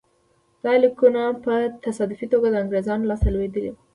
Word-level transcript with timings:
دا 0.63 0.73
لیکونه 0.83 1.21
په 1.43 1.53
تصادفي 1.85 2.25
توګه 2.33 2.47
د 2.49 2.55
انګرېزانو 2.63 3.07
لاسته 3.09 3.29
لوېدلي 3.33 3.61
دي. 3.73 3.73